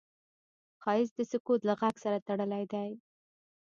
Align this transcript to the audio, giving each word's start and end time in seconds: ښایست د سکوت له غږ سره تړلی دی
ښایست 0.83 1.13
د 1.17 1.19
سکوت 1.31 1.61
له 1.65 1.73
غږ 1.81 1.95
سره 2.03 2.23
تړلی 2.27 2.63
دی 2.73 2.89